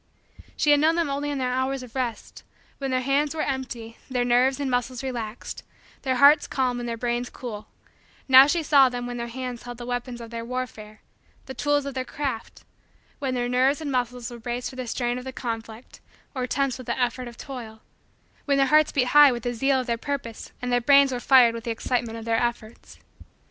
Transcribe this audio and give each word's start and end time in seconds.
She 0.57 0.71
had 0.71 0.79
known 0.79 0.95
them 0.95 1.11
only 1.11 1.29
in 1.29 1.37
their 1.37 1.51
hours 1.51 1.83
of 1.83 1.93
rest 1.93 2.41
when 2.79 2.89
their 2.89 3.01
hands 3.01 3.35
were 3.35 3.43
empty, 3.43 3.97
their 4.09 4.25
nerves 4.25 4.59
and 4.59 4.71
muscles 4.71 5.03
relaxed, 5.03 5.61
their 6.01 6.15
hearts 6.15 6.47
calm 6.47 6.79
and 6.79 6.89
their 6.89 6.97
brains 6.97 7.29
cool; 7.29 7.67
now 8.27 8.47
she 8.47 8.63
saw 8.63 8.89
them 8.89 9.05
when 9.05 9.17
their 9.17 9.27
hands 9.27 9.61
held 9.61 9.77
the 9.77 9.85
weapons 9.85 10.19
of 10.19 10.31
their 10.31 10.43
warfare 10.43 11.01
the 11.45 11.53
tools 11.53 11.85
of 11.85 11.93
their 11.93 12.03
craft 12.03 12.63
when 13.19 13.35
their 13.35 13.47
nerves 13.47 13.79
and 13.79 13.91
muscles 13.91 14.31
were 14.31 14.39
braced 14.39 14.71
for 14.71 14.75
the 14.75 14.87
strain 14.87 15.19
of 15.19 15.23
the 15.23 15.31
conflict 15.31 15.99
or 16.33 16.47
tense 16.47 16.79
with 16.79 16.87
the 16.87 16.99
effort 16.99 17.27
of 17.27 17.37
toil; 17.37 17.83
when 18.45 18.57
their 18.57 18.65
hearts 18.65 18.91
beat 18.91 19.09
high 19.09 19.31
with 19.31 19.43
the 19.43 19.53
zeal 19.53 19.79
of 19.81 19.85
their 19.85 19.99
purpose 19.99 20.51
and 20.63 20.71
their 20.73 20.81
brains 20.81 21.11
were 21.11 21.19
fired 21.19 21.53
with 21.53 21.63
the 21.65 21.69
excitement 21.69 22.17
of 22.17 22.25
their 22.25 22.41
efforts. 22.41 22.97